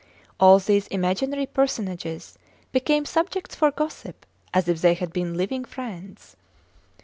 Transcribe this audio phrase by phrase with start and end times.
[0.39, 2.39] All these imaginary personages
[2.71, 6.35] became subjects for gossip as if they had been living friends.